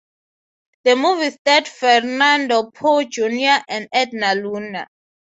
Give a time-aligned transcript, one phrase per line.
[0.83, 4.87] The movie starred Fernando Poe Junior and Edna Luna.